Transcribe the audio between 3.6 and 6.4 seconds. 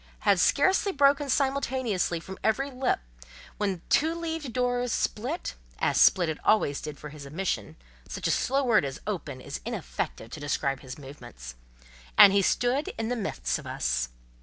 the two leaved door split (as split it